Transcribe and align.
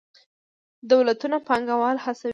دولتونه 0.91 1.37
پانګوال 1.47 1.97
هڅوي. 2.05 2.29